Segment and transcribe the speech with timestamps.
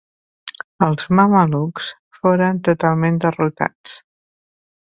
[0.85, 1.91] Els mamelucs
[2.21, 3.95] foren totalment derrotats.